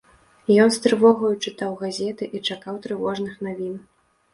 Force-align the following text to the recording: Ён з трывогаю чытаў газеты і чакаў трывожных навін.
Ён 0.63 0.69
з 0.75 0.79
трывогаю 0.85 1.31
чытаў 1.45 1.71
газеты 1.85 2.33
і 2.35 2.45
чакаў 2.51 2.85
трывожных 2.87 3.43
навін. 3.49 3.83